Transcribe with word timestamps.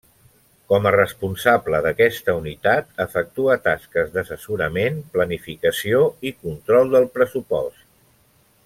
Com 0.71 0.87
a 0.89 0.93
responsable 0.95 1.81
d'aquesta 1.87 2.35
Unitat 2.39 2.89
efectua 3.05 3.59
tasques 3.67 4.11
d'assessorament, 4.17 4.99
planificació 5.19 6.01
i 6.31 6.33
control 6.47 6.95
del 6.97 7.11
pressupost. 7.21 7.87